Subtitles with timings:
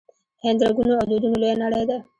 [0.43, 1.97] هند د رنګونو او دودونو لویه نړۍ ده.